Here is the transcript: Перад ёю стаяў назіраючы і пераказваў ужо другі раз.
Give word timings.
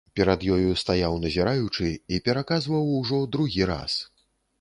Перад 0.17 0.43
ёю 0.53 0.71
стаяў 0.83 1.17
назіраючы 1.25 1.89
і 2.17 2.19
пераказваў 2.29 2.89
ужо 3.01 3.21
другі 3.37 3.69
раз. 3.73 3.99